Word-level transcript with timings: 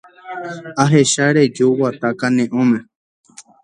Ahecha 0.83 1.25
reju 1.35 1.65
guata 1.77 2.09
kane'õme. 2.19 2.79